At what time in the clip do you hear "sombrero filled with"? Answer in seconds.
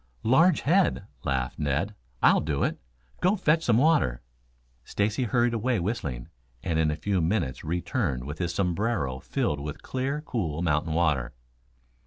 8.51-9.83